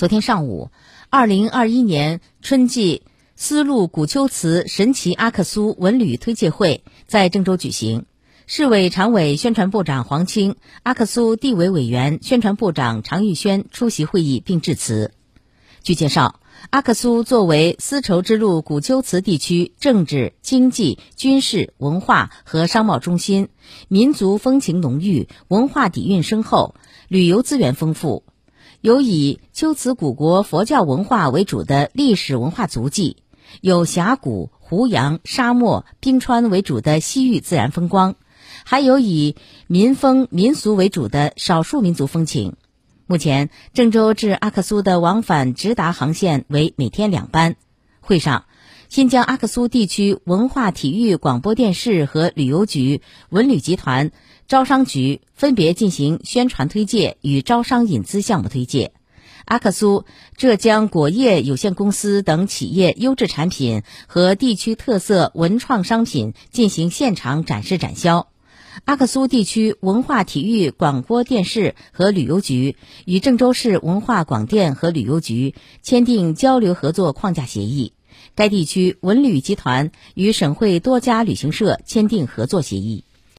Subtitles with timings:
[0.00, 0.70] 昨天上午，
[1.10, 3.02] 二零二一年春季
[3.36, 8.06] 丝路古丘瓷神奇阿克苏文旅推介会在郑州举行。
[8.46, 15.12] 市委常委、宣传部长黄清、阿克苏地委委员、宣传部长常玉轩出席会议并致辞。
[15.82, 16.40] 据介绍，
[16.70, 23.50] 阿克苏作为丝绸之路古丘瓷地区政治、经济、军事、文化和商贸中心，
[23.88, 26.74] 民族风情浓郁，文化底蕴深厚，
[27.08, 28.24] 旅游资源丰富。
[28.80, 33.18] 有以龟兹古国佛教文化为主的历史文化足迹，
[33.60, 38.14] 有峡谷、湖洋、沙漠、冰川为主的西域自然风光，
[38.64, 42.56] 还有以民风民俗为主的少数民族风情。
[43.06, 47.56] 目前，郑州至阿克苏的往返直达航线为每天两班。
[48.00, 48.46] 会上，
[48.90, 54.10] 新疆阿克苏地区文化体育广播电视和旅游局、文旅集团。
[54.48, 58.90] 招商局分别进行宣传推介与招商引资项目推介，
[59.44, 68.26] 阿克苏浙江果业有限公司等企业优质产品和地区特色文创商品进行现场展示展销。
[68.86, 77.92] 阿克苏地区文化体育广播电视和旅游局与郑州市文化广电和旅游局签订交流合作框架协议，
[78.34, 83.04] 该地区文旅集团与省会多家旅行社签订合作协议。